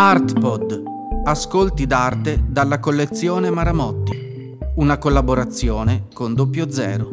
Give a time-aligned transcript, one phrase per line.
[0.00, 0.84] Artpod.
[1.24, 4.56] Ascolti d'arte dalla collezione Maramotti.
[4.76, 7.10] Una collaborazione con Doppio Zero.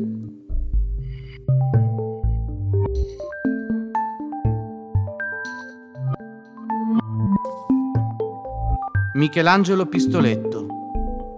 [9.15, 10.67] Michelangelo Pistoletto.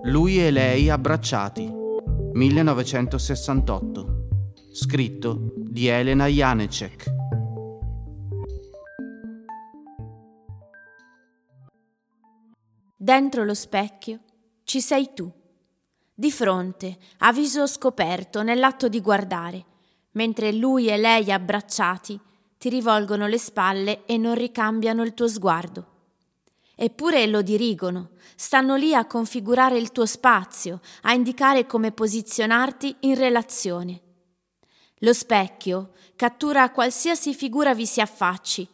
[0.04, 1.74] Lui e lei abbracciati.
[2.34, 4.28] 1968.
[4.74, 7.17] Scritto di Elena Janecek.
[13.08, 14.20] Dentro lo specchio
[14.66, 15.32] ci sei tu,
[16.14, 19.64] di fronte, a viso scoperto, nell'atto di guardare,
[20.12, 22.20] mentre lui e lei abbracciati
[22.58, 25.88] ti rivolgono le spalle e non ricambiano il tuo sguardo.
[26.76, 33.16] Eppure lo dirigono, stanno lì a configurare il tuo spazio, a indicare come posizionarti in
[33.16, 34.02] relazione.
[34.98, 38.68] Lo specchio cattura qualsiasi figura vi si affacci,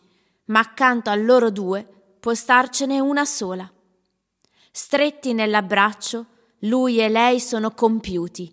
[0.46, 1.88] ma accanto a loro due
[2.20, 3.72] può starcene una sola.
[4.76, 6.26] Stretti nell'abbraccio,
[6.62, 8.52] lui e lei sono compiuti.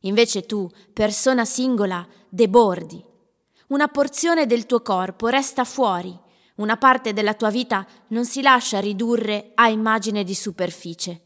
[0.00, 3.00] Invece tu, persona singola, debordi.
[3.68, 6.18] Una porzione del tuo corpo resta fuori,
[6.56, 11.20] una parte della tua vita non si lascia ridurre a immagine di superficie.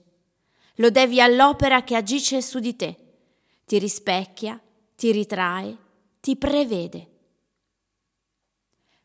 [0.75, 2.97] Lo devi all'opera che agisce su di te.
[3.65, 4.61] Ti rispecchia,
[4.95, 5.75] ti ritrae,
[6.21, 7.11] ti prevede.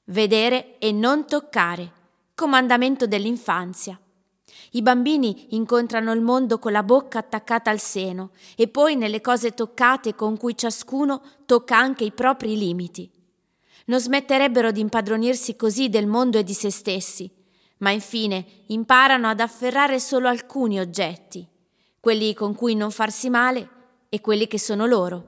[0.03, 1.89] Vedere e non toccare,
[2.35, 3.97] comandamento dell'infanzia.
[4.71, 9.53] I bambini incontrano il mondo con la bocca attaccata al seno e poi nelle cose
[9.53, 13.11] toccate con cui ciascuno tocca anche i propri limiti.
[13.85, 17.29] Non smetterebbero di impadronirsi così del mondo e di se stessi,
[17.77, 21.45] ma infine imparano ad afferrare solo alcuni oggetti,
[21.99, 23.69] quelli con cui non farsi male
[24.07, 25.27] e quelli che sono loro.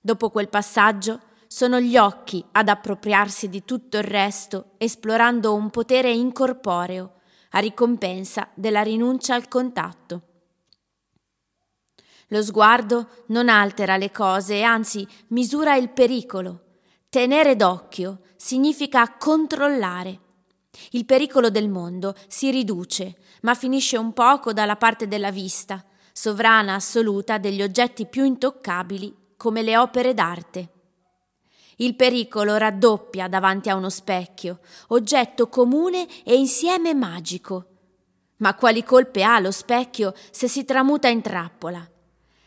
[0.00, 6.10] Dopo quel passaggio sono gli occhi ad appropriarsi di tutto il resto, esplorando un potere
[6.12, 7.14] incorporeo
[7.50, 10.22] a ricompensa della rinuncia al contatto.
[12.28, 16.64] Lo sguardo non altera le cose anzi misura il pericolo.
[17.08, 20.20] Tenere d'occhio significa controllare.
[20.90, 25.82] Il pericolo del mondo si riduce, ma finisce un poco dalla parte della vista,
[26.12, 30.72] sovrana assoluta degli oggetti più intoccabili come le opere d'arte.
[31.80, 34.58] Il pericolo raddoppia davanti a uno specchio,
[34.88, 37.66] oggetto comune e insieme magico.
[38.38, 41.88] Ma quali colpe ha lo specchio se si tramuta in trappola?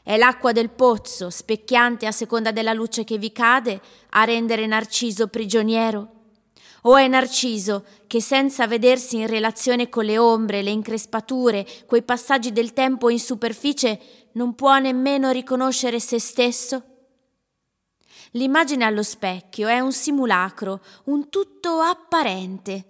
[0.04, 5.28] È l'acqua del pozzo, specchiante a seconda della luce che vi cade, a rendere Narciso
[5.28, 6.10] prigioniero?
[6.84, 12.52] O è Narciso che senza vedersi in relazione con le ombre, le increspature, quei passaggi
[12.52, 13.98] del tempo in superficie,
[14.34, 16.91] non può nemmeno riconoscere se stesso?
[18.32, 22.86] L'immagine allo specchio è un simulacro, un tutto apparente,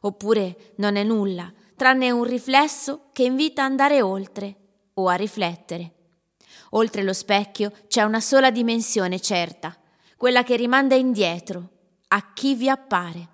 [0.00, 4.56] oppure non è nulla, tranne un riflesso che invita ad andare oltre
[4.94, 5.92] o a riflettere.
[6.70, 9.76] Oltre lo specchio c'è una sola dimensione certa,
[10.16, 11.68] quella che rimanda indietro,
[12.08, 13.28] a chi vi appare.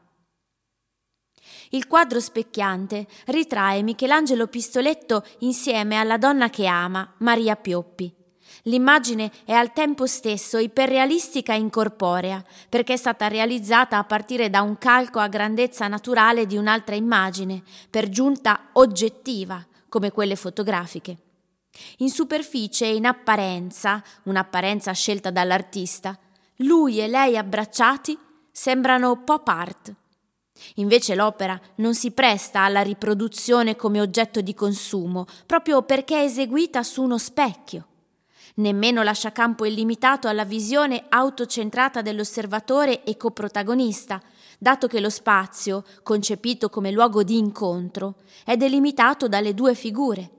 [1.70, 8.21] Il quadro specchiante ritrae Michelangelo Pistoletto insieme alla donna che ama, Maria Pioppi.
[8.64, 14.62] L'immagine è al tempo stesso iperrealistica e incorporea, perché è stata realizzata a partire da
[14.62, 21.16] un calco a grandezza naturale di un'altra immagine, per giunta oggettiva, come quelle fotografiche.
[21.98, 26.18] In superficie e in apparenza, un'apparenza scelta dall'artista,
[26.56, 28.16] lui e lei abbracciati
[28.50, 29.94] sembrano pop art.
[30.76, 36.82] Invece l'opera non si presta alla riproduzione come oggetto di consumo, proprio perché è eseguita
[36.82, 37.86] su uno specchio.
[38.54, 44.20] Nemmeno lascia campo illimitato alla visione autocentrata dell'osservatore e coprotagonista,
[44.58, 50.30] dato che lo spazio, concepito come luogo di incontro, è delimitato dalle due figure.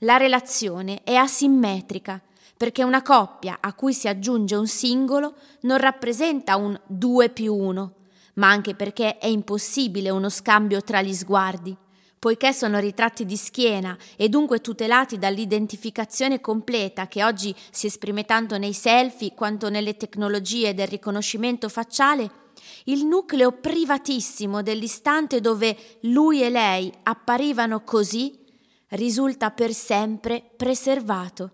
[0.00, 2.22] La relazione è asimmetrica,
[2.56, 7.94] perché una coppia a cui si aggiunge un singolo non rappresenta un due più uno,
[8.34, 11.76] ma anche perché è impossibile uno scambio tra gli sguardi
[12.18, 18.58] poiché sono ritratti di schiena e dunque tutelati dall'identificazione completa che oggi si esprime tanto
[18.58, 22.46] nei selfie quanto nelle tecnologie del riconoscimento facciale,
[22.84, 28.46] il nucleo privatissimo dell'istante dove lui e lei apparivano così
[28.88, 31.52] risulta per sempre preservato.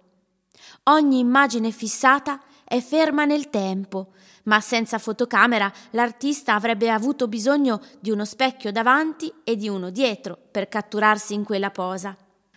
[0.85, 4.09] Ogni immagine fissata è ferma nel tempo,
[4.45, 10.39] ma senza fotocamera l'artista avrebbe avuto bisogno di uno specchio davanti e di uno dietro
[10.51, 12.17] per catturarsi in quella posa.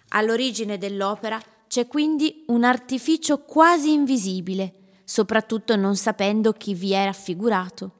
[0.09, 4.73] All'origine dell'opera c'è quindi un artificio quasi invisibile,
[5.03, 7.91] soprattutto non sapendo chi vi è raffigurato.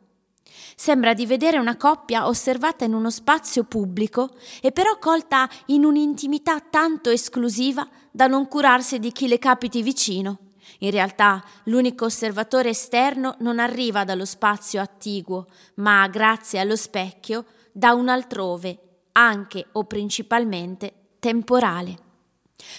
[0.75, 6.59] Sembra di vedere una coppia osservata in uno spazio pubblico e però colta in un'intimità
[6.59, 10.46] tanto esclusiva da non curarsi di chi le capiti vicino.
[10.79, 17.93] In realtà l'unico osservatore esterno non arriva dallo spazio attiguo, ma grazie allo specchio da
[17.93, 18.79] un altrove,
[19.13, 22.05] anche o principalmente temporale.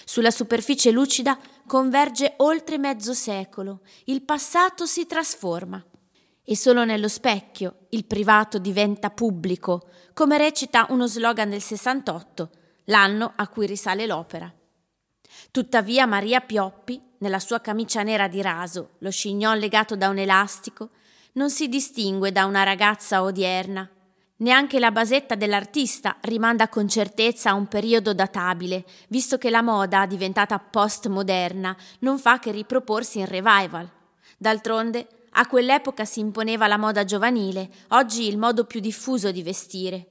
[0.05, 5.83] Sulla superficie lucida converge oltre mezzo secolo, il passato si trasforma.
[6.43, 12.49] E solo nello specchio il privato diventa pubblico, come recita uno slogan del 68,
[12.85, 14.51] l'anno a cui risale l'opera.
[15.51, 20.89] Tuttavia Maria Pioppi, nella sua camicia nera di raso, lo scignon legato da un elastico,
[21.33, 23.89] non si distingue da una ragazza odierna,
[24.41, 30.05] Neanche la basetta dell'artista rimanda con certezza a un periodo databile, visto che la moda,
[30.05, 33.89] diventata postmoderna, non fa che riproporsi in revival.
[34.37, 40.07] D'altronde, a quell'epoca si imponeva la moda giovanile, oggi il modo più diffuso di vestire.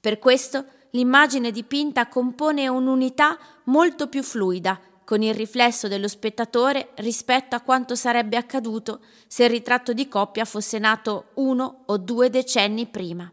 [0.00, 7.56] Per questo l'immagine dipinta compone un'unità molto più fluida, con il riflesso dello spettatore rispetto
[7.56, 12.86] a quanto sarebbe accaduto se il ritratto di coppia fosse nato uno o due decenni
[12.86, 13.30] prima.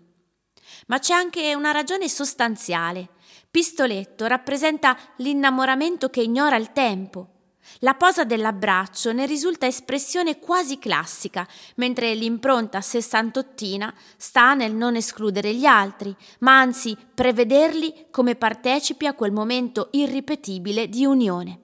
[0.87, 3.09] Ma c'è anche una ragione sostanziale.
[3.49, 7.38] Pistoletto rappresenta l'innamoramento che ignora il tempo.
[7.79, 15.53] La posa dell'abbraccio ne risulta espressione quasi classica, mentre l'impronta sessantottina sta nel non escludere
[15.53, 21.59] gli altri, ma anzi prevederli come partecipi a quel momento irripetibile di unione.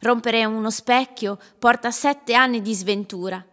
[0.00, 3.44] Rompere uno specchio porta sette anni di sventura.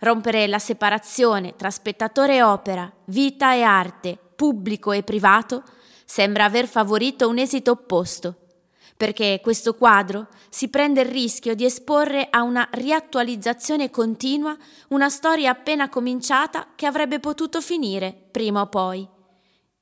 [0.00, 5.62] Rompere la separazione tra spettatore e opera, vita e arte, pubblico e privato,
[6.04, 8.39] sembra aver favorito un esito opposto,
[9.00, 14.54] perché questo quadro si prende il rischio di esporre a una riattualizzazione continua
[14.88, 19.08] una storia appena cominciata che avrebbe potuto finire prima o poi.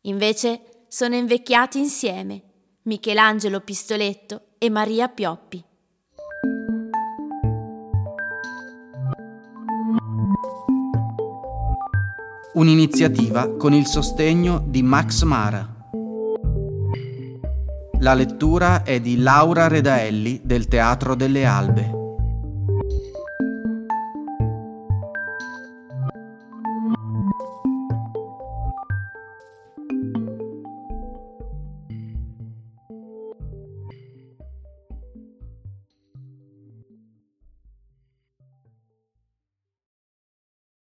[0.02, 2.42] Invece sono invecchiati insieme
[2.82, 5.64] Michelangelo Pistoletto e Maria Pioppi.
[12.54, 15.77] un'iniziativa con il sostegno di Max Mara.
[18.00, 21.97] La lettura è di Laura Redaelli del Teatro delle Albe.